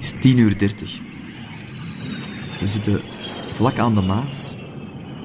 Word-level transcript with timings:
Is 0.00 0.12
10 0.20 0.38
uur 0.38 0.58
30. 0.58 1.00
We 2.60 2.66
zitten 2.66 3.02
vlak 3.52 3.78
aan 3.78 3.94
de 3.94 4.00
Maas, 4.00 4.56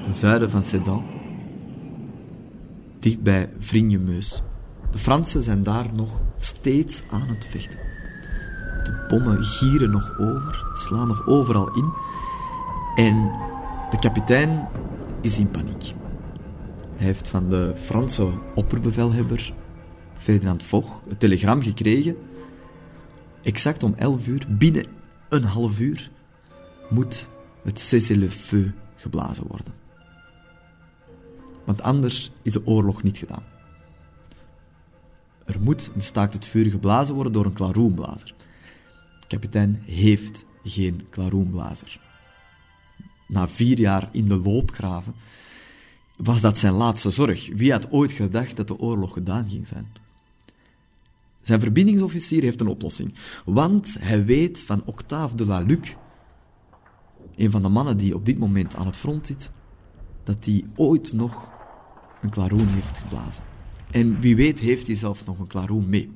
ten 0.02 0.14
zuiden 0.14 0.50
van 0.50 0.62
Sedan, 0.62 1.04
dicht 2.98 3.22
bij 3.22 3.50
Vrigne-Meus. 3.58 4.42
De 4.90 4.98
Fransen 4.98 5.42
zijn 5.42 5.62
daar 5.62 5.94
nog 5.94 6.20
steeds 6.36 7.02
aan 7.10 7.28
het 7.28 7.46
vechten. 7.50 7.78
De 8.84 9.04
bommen 9.08 9.42
gieren 9.42 9.90
nog 9.90 10.18
over, 10.18 10.64
slaan 10.72 11.08
nog 11.08 11.26
overal 11.26 11.74
in. 11.74 11.92
En 12.94 13.32
de 13.90 13.98
kapitein 13.98 14.68
is 15.20 15.38
in 15.38 15.50
paniek. 15.50 15.94
Hij 16.96 17.06
heeft 17.06 17.28
van 17.28 17.48
de 17.48 17.72
Franse 17.76 18.28
opperbevelhebber 18.54 19.52
Ferdinand 20.18 20.62
Foch 20.62 21.02
het 21.08 21.20
telegram 21.20 21.62
gekregen. 21.62 22.16
Exact 23.46 23.82
om 23.82 23.94
11 23.94 24.26
uur, 24.26 24.46
binnen 24.48 24.84
een 25.28 25.42
half 25.44 25.80
uur, 25.80 26.10
moet 26.88 27.28
het 27.62 27.78
cessez-le-feu 27.78 28.70
geblazen 28.96 29.46
worden. 29.46 29.72
Want 31.64 31.82
anders 31.82 32.30
is 32.42 32.52
de 32.52 32.66
oorlog 32.66 33.02
niet 33.02 33.18
gedaan. 33.18 33.42
Er 35.44 35.60
moet 35.60 35.90
een 35.94 36.02
staakt 36.02 36.34
het 36.34 36.46
vuur 36.46 36.70
geblazen 36.70 37.14
worden 37.14 37.32
door 37.32 37.44
een 37.44 37.52
klaroenblazer. 37.52 38.34
De 39.20 39.26
kapitein 39.26 39.82
heeft 39.84 40.46
geen 40.64 41.06
klaroenblazer. 41.10 41.98
Na 43.28 43.48
vier 43.48 43.78
jaar 43.78 44.08
in 44.12 44.24
de 44.24 44.36
loopgraven 44.36 45.14
was 46.16 46.40
dat 46.40 46.58
zijn 46.58 46.72
laatste 46.72 47.10
zorg. 47.10 47.48
Wie 47.54 47.72
had 47.72 47.90
ooit 47.90 48.12
gedacht 48.12 48.56
dat 48.56 48.68
de 48.68 48.78
oorlog 48.78 49.12
gedaan 49.12 49.50
ging 49.50 49.66
zijn? 49.66 50.05
Zijn 51.46 51.60
verbindingsofficier 51.60 52.42
heeft 52.42 52.60
een 52.60 52.66
oplossing. 52.66 53.14
Want 53.44 53.96
hij 53.98 54.24
weet 54.24 54.62
van 54.62 54.82
Octave 54.84 55.36
de 55.36 55.46
la 55.46 55.58
Luc, 55.58 55.94
een 57.36 57.50
van 57.50 57.62
de 57.62 57.68
mannen 57.68 57.96
die 57.96 58.14
op 58.14 58.24
dit 58.24 58.38
moment 58.38 58.74
aan 58.74 58.86
het 58.86 58.96
front 58.96 59.26
zit, 59.26 59.50
dat 60.24 60.44
hij 60.44 60.64
ooit 60.76 61.12
nog 61.12 61.50
een 62.22 62.30
klaroen 62.30 62.68
heeft 62.68 62.98
geblazen. 62.98 63.42
En 63.90 64.20
wie 64.20 64.36
weet 64.36 64.58
heeft 64.58 64.86
hij 64.86 64.96
zelf 64.96 65.26
nog 65.26 65.38
een 65.38 65.46
klaroen 65.46 65.88
mee. 65.88 66.10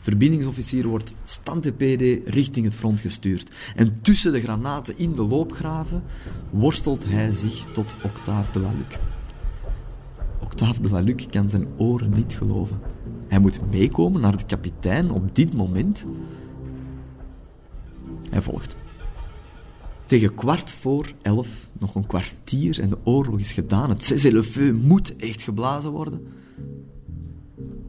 Verbindingsofficier 0.00 0.88
wordt 0.88 1.14
stand-TPD 1.24 2.28
richting 2.28 2.64
het 2.64 2.74
front 2.74 3.00
gestuurd. 3.00 3.54
En 3.74 4.02
tussen 4.02 4.32
de 4.32 4.40
granaten 4.40 4.98
in 4.98 5.12
de 5.12 5.22
loopgraven 5.22 6.02
worstelt 6.50 7.04
hij 7.04 7.36
zich 7.36 7.64
tot 7.72 7.94
Octave 8.04 8.52
de 8.52 8.60
la 8.60 8.72
Luc. 8.72 8.98
Octave 10.40 10.80
de 10.80 10.90
la 10.90 11.00
Luc 11.00 11.26
kan 11.26 11.48
zijn 11.48 11.66
oren 11.76 12.10
niet 12.10 12.34
geloven. 12.34 12.91
Hij 13.32 13.40
moet 13.40 13.70
meekomen 13.70 14.20
naar 14.20 14.36
de 14.36 14.46
kapitein 14.46 15.10
op 15.10 15.34
dit 15.34 15.54
moment. 15.54 16.06
Hij 18.30 18.42
volgt. 18.42 18.76
Tegen 20.04 20.34
kwart 20.34 20.70
voor 20.70 21.12
elf, 21.22 21.70
nog 21.78 21.94
een 21.94 22.06
kwartier 22.06 22.80
en 22.80 22.88
de 22.88 22.98
oorlog 23.04 23.38
is 23.38 23.52
gedaan. 23.52 23.90
Het 23.90 24.04
cessez-le-feu 24.04 24.72
moet 24.72 25.16
echt 25.16 25.42
geblazen 25.42 25.90
worden. 25.90 26.26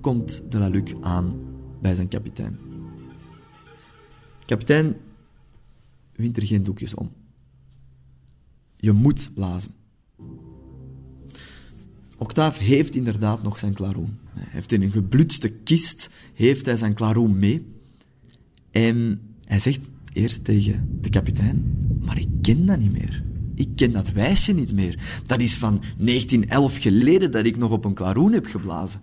Komt 0.02 0.52
de 0.52 0.60
la 0.60 0.68
Luc 0.68 0.94
aan 1.02 1.40
bij 1.82 1.96
zijn 1.96 2.08
kapitein. 2.08 2.60
Kapitein 4.46 4.96
wint 6.16 6.38
er 6.38 6.46
geen 6.46 6.64
doekjes 6.64 6.94
om. 6.94 7.12
Je 8.78 8.92
moet 8.92 9.32
blazen. 9.34 9.72
Octave 12.18 12.64
heeft 12.64 12.96
inderdaad 12.96 13.44
nog 13.44 13.60
zijn 13.60 13.74
klaroen. 13.74 14.18
Hij 14.34 14.48
heeft 14.50 14.72
in 14.72 14.82
een 14.82 14.92
geblutste 14.92 15.50
kist 15.50 16.10
heeft 16.34 16.66
hij 16.66 16.76
zijn 16.76 16.94
klaroen 16.94 17.40
mee. 17.40 17.66
En 18.72 19.22
hij 19.46 19.60
zegt 19.60 19.90
eerst 20.14 20.44
tegen 20.44 20.98
de 21.02 21.10
kapitein, 21.10 21.78
maar 22.06 22.18
ik 22.18 22.28
ken 22.42 22.66
dat 22.66 22.80
niet 22.80 22.92
meer. 22.92 23.24
Ik 23.56 23.70
ken 23.76 23.92
dat 23.92 24.12
wijsje 24.12 24.54
niet 24.54 24.74
meer. 24.74 25.22
Dat 25.26 25.40
is 25.40 25.56
van 25.56 25.82
1911 25.98 26.78
geleden 26.78 27.32
dat 27.32 27.46
ik 27.46 27.58
nog 27.58 27.72
op 27.72 27.86
een 27.86 27.94
klaroen 27.94 28.32
heb 28.32 28.46
geblazen. 28.46 29.02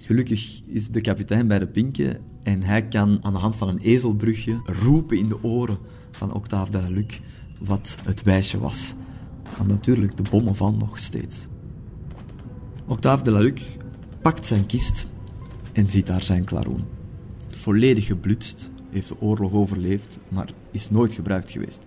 Gelukkig 0.00 0.62
is 0.66 0.88
de 0.88 1.00
kapitein 1.00 1.46
bij 1.46 1.58
de 1.58 1.66
pinken 1.66 2.20
en 2.42 2.62
hij 2.62 2.88
kan 2.88 3.24
aan 3.24 3.32
de 3.32 3.38
hand 3.38 3.56
van 3.56 3.68
een 3.68 3.78
ezelbrugje 3.78 4.60
roepen 4.64 5.18
in 5.18 5.28
de 5.28 5.42
oren 5.42 5.78
van 6.10 6.32
Octave 6.32 6.90
Luc 6.90 7.20
wat 7.60 7.96
het 8.04 8.22
wijsje 8.22 8.58
was. 8.58 8.94
Want 9.56 9.70
natuurlijk, 9.70 10.16
de 10.16 10.22
bommen 10.30 10.56
vallen 10.56 10.78
nog 10.78 10.98
steeds. 10.98 11.48
Octave 12.90 13.22
de 13.22 13.30
la 13.30 13.38
Luc 13.38 13.62
pakt 14.22 14.46
zijn 14.46 14.66
kist 14.66 15.06
en 15.72 15.88
ziet 15.88 16.06
daar 16.06 16.22
zijn 16.22 16.44
klaroen. 16.44 16.84
Volledig 17.48 18.06
geblutst, 18.06 18.70
heeft 18.90 19.08
de 19.08 19.20
oorlog 19.20 19.52
overleefd, 19.52 20.18
maar 20.28 20.52
is 20.70 20.90
nooit 20.90 21.12
gebruikt 21.12 21.50
geweest. 21.50 21.86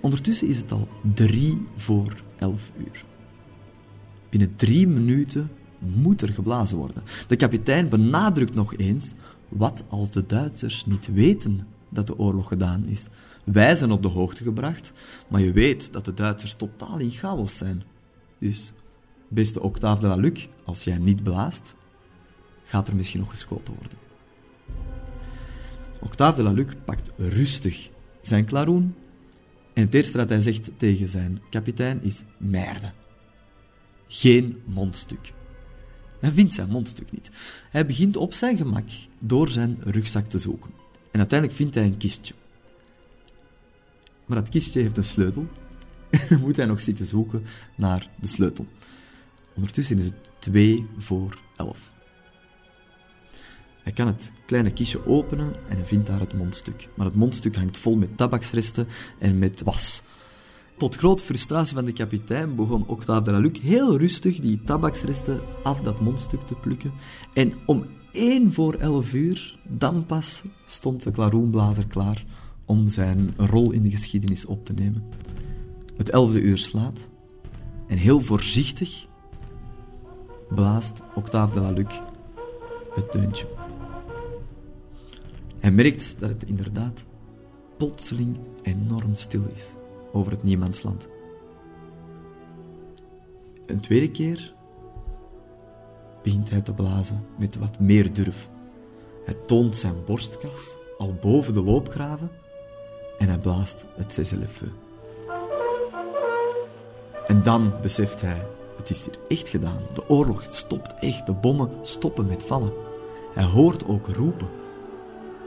Ondertussen 0.00 0.48
is 0.48 0.58
het 0.58 0.72
al 0.72 0.88
drie 1.14 1.66
voor 1.76 2.22
elf 2.38 2.70
uur. 2.78 3.04
Binnen 4.30 4.56
drie 4.56 4.86
minuten 4.86 5.50
moet 5.78 6.22
er 6.22 6.32
geblazen 6.32 6.76
worden. 6.76 7.02
De 7.28 7.36
kapitein 7.36 7.88
benadrukt 7.88 8.54
nog 8.54 8.76
eens, 8.76 9.12
wat 9.48 9.84
als 9.88 10.10
de 10.10 10.26
Duitsers 10.26 10.86
niet 10.86 11.12
weten 11.12 11.66
dat 11.88 12.06
de 12.06 12.18
oorlog 12.18 12.48
gedaan 12.48 12.84
is. 12.86 13.06
Wij 13.44 13.74
zijn 13.74 13.90
op 13.90 14.02
de 14.02 14.08
hoogte 14.08 14.42
gebracht, 14.42 14.92
maar 15.28 15.40
je 15.40 15.52
weet 15.52 15.92
dat 15.92 16.04
de 16.04 16.14
Duitsers 16.14 16.54
totaal 16.54 16.98
in 16.98 17.10
chaos 17.10 17.56
zijn. 17.56 17.82
Dus, 18.38 18.72
beste 19.28 19.62
Octave 19.62 20.00
de 20.00 20.06
la 20.06 20.16
Luc, 20.16 20.46
als 20.64 20.84
jij 20.84 20.98
niet 20.98 21.22
blaast, 21.22 21.76
gaat 22.64 22.88
er 22.88 22.96
misschien 22.96 23.20
nog 23.20 23.30
geschoten 23.30 23.74
worden. 23.74 23.98
Octave 26.00 26.36
de 26.36 26.42
la 26.42 26.52
Luc 26.52 26.72
pakt 26.84 27.10
rustig 27.16 27.90
zijn 28.20 28.44
klaroen 28.44 28.94
en 29.72 29.84
het 29.84 29.94
eerste 29.94 30.18
dat 30.18 30.28
hij 30.28 30.40
zegt 30.40 30.70
tegen 30.76 31.08
zijn 31.08 31.40
kapitein 31.50 32.02
is 32.02 32.22
merde. 32.36 32.92
Geen 34.08 34.62
mondstuk. 34.64 35.32
Hij 36.20 36.30
vindt 36.30 36.54
zijn 36.54 36.68
mondstuk 36.68 37.12
niet. 37.12 37.30
Hij 37.70 37.86
begint 37.86 38.16
op 38.16 38.34
zijn 38.34 38.56
gemak 38.56 38.88
door 39.24 39.48
zijn 39.48 39.76
rugzak 39.80 40.26
te 40.26 40.38
zoeken. 40.38 40.70
En 41.10 41.18
uiteindelijk 41.18 41.58
vindt 41.58 41.74
hij 41.74 41.84
een 41.84 41.96
kistje. 41.96 42.34
Maar 44.26 44.36
dat 44.36 44.48
kistje 44.48 44.80
heeft 44.80 44.96
een 44.96 45.02
sleutel. 45.02 45.46
Moet 46.42 46.56
hij 46.56 46.66
nog 46.66 46.80
zitten 46.80 47.06
zoeken 47.06 47.44
naar 47.74 48.10
de 48.20 48.26
sleutel. 48.26 48.66
Ondertussen 49.58 49.98
is 49.98 50.04
het 50.04 50.32
2 50.38 50.86
voor 50.96 51.38
11. 51.56 51.92
Hij 53.82 53.92
kan 53.92 54.06
het 54.06 54.32
kleine 54.46 54.70
kistje 54.70 55.06
openen 55.06 55.54
en 55.68 55.76
hij 55.76 55.84
vindt 55.84 56.06
daar 56.06 56.20
het 56.20 56.34
mondstuk. 56.34 56.88
Maar 56.96 57.06
het 57.06 57.14
mondstuk 57.14 57.56
hangt 57.56 57.76
vol 57.76 57.96
met 57.96 58.16
tabaksresten 58.16 58.86
en 59.18 59.38
met 59.38 59.62
was. 59.62 60.02
Tot 60.76 60.96
grote 60.96 61.24
frustratie 61.24 61.74
van 61.74 61.84
de 61.84 61.92
kapitein 61.92 62.54
begon 62.54 62.86
Octave 62.86 63.22
de 63.22 63.30
la 63.30 63.38
Luc 63.38 63.60
heel 63.60 63.96
rustig 63.96 64.40
die 64.40 64.62
tabaksresten 64.64 65.40
af 65.62 65.80
dat 65.80 66.00
mondstuk 66.00 66.40
te 66.40 66.54
plukken. 66.54 66.92
En 67.32 67.52
om 67.66 67.84
één 68.12 68.52
voor 68.52 68.74
elf 68.74 69.14
uur, 69.14 69.58
dan 69.68 70.06
pas, 70.06 70.42
stond 70.64 71.02
de 71.02 71.10
klaroenblazer 71.10 71.86
klaar 71.86 72.24
om 72.64 72.88
zijn 72.88 73.34
rol 73.36 73.72
in 73.72 73.82
de 73.82 73.90
geschiedenis 73.90 74.44
op 74.44 74.64
te 74.64 74.72
nemen. 74.72 75.04
Het 75.96 76.10
elfde 76.10 76.40
uur 76.40 76.58
slaat 76.58 77.08
en 77.86 77.96
heel 77.96 78.20
voorzichtig 78.20 79.06
blaast 80.48 81.00
Octave 81.14 81.52
de 81.52 81.60
la 81.60 81.70
Luc 81.70 82.00
het 82.94 83.12
deuntje. 83.12 83.46
Hij 85.60 85.70
merkt 85.70 86.16
dat 86.18 86.28
het 86.28 86.44
inderdaad 86.44 87.04
plotseling 87.76 88.38
enorm 88.62 89.14
stil 89.14 89.42
is 89.54 89.72
over 90.12 90.32
het 90.32 90.42
niemandsland. 90.42 91.08
Een 93.66 93.80
tweede 93.80 94.10
keer 94.10 94.54
begint 96.22 96.50
hij 96.50 96.60
te 96.60 96.72
blazen 96.72 97.24
met 97.36 97.56
wat 97.56 97.80
meer 97.80 98.12
durf. 98.12 98.48
Hij 99.24 99.34
toont 99.34 99.76
zijn 99.76 100.04
borstkas 100.06 100.76
al 100.98 101.14
boven 101.14 101.54
de 101.54 101.62
loopgraven 101.62 102.30
en 103.18 103.28
hij 103.28 103.38
blaast 103.38 103.84
het 103.96 104.12
cessez-le-feu. 104.12 104.68
En 107.26 107.42
dan 107.42 107.72
beseft 107.82 108.20
hij, 108.20 108.46
het 108.88 108.96
is 108.96 109.04
hier 109.04 109.38
echt 109.38 109.48
gedaan. 109.48 109.80
De 109.94 110.08
oorlog 110.08 110.42
stopt 110.42 110.94
echt, 110.94 111.26
de 111.26 111.32
bommen 111.32 111.70
stoppen 111.82 112.26
met 112.26 112.44
vallen. 112.44 112.72
Hij 113.34 113.44
hoort 113.44 113.86
ook 113.86 114.06
roepen. 114.06 114.48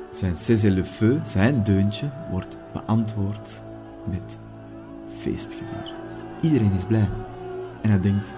Zijn 0.10 0.38
cessez-le-feu, 0.38 1.20
zijn 1.24 1.64
deuntje, 1.64 2.10
wordt 2.32 2.58
beantwoord 2.74 3.62
met 4.04 4.40
feestgevier. 5.20 5.96
Iedereen 6.42 6.72
is 6.72 6.86
blij. 6.86 7.10
En 7.82 7.90
hij 7.90 8.00
denkt, 8.00 8.36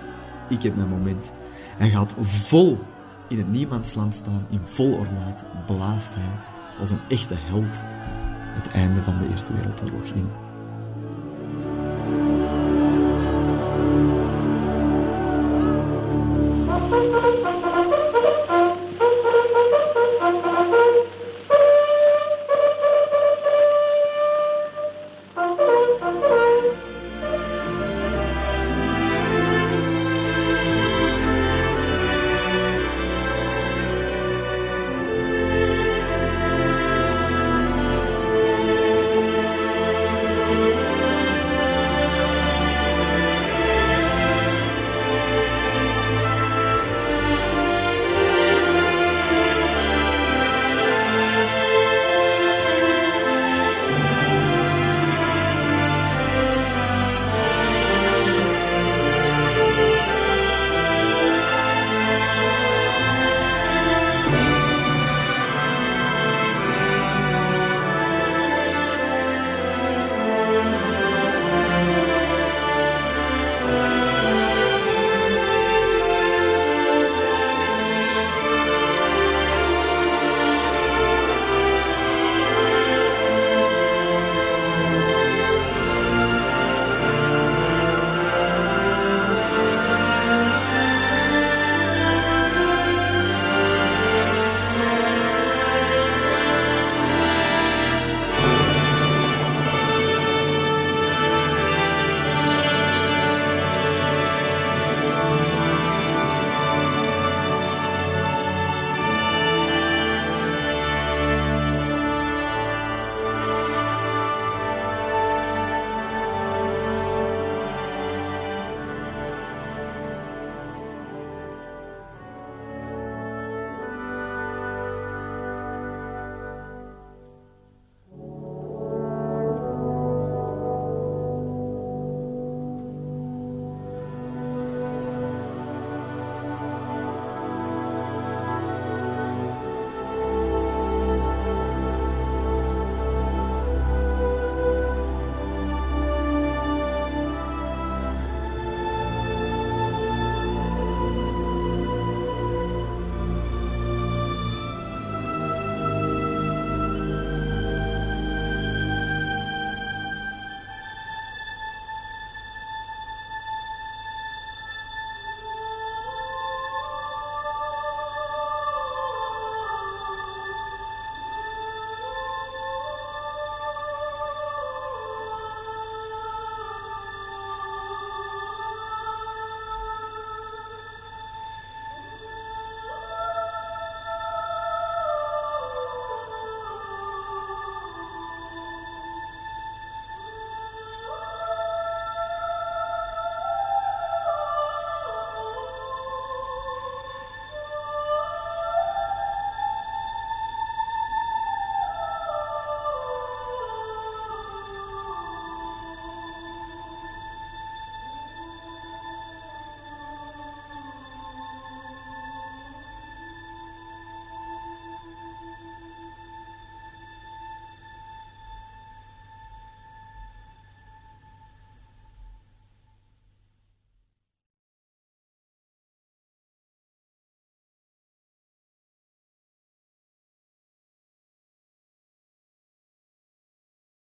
ik 0.49 0.63
heb 0.63 0.75
mijn 0.75 0.89
moment. 0.89 1.31
Hij 1.77 1.89
gaat 1.89 2.13
vol 2.21 2.77
in 3.27 3.37
het 3.37 3.51
niemandsland 3.51 4.15
staan, 4.15 4.45
in 4.49 4.61
vol 4.65 4.93
ornaat, 4.93 5.45
blaast 5.65 6.15
hij 6.15 6.39
als 6.79 6.91
een 6.91 7.01
echte 7.09 7.35
held 7.37 7.81
het 8.53 8.67
einde 8.71 9.01
van 9.01 9.19
de 9.19 9.27
Eerste 9.29 9.53
Wereldoorlog 9.53 10.03
in. 10.03 10.42